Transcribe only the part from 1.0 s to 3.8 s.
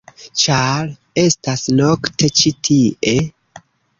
estas nokte ĉi tie-.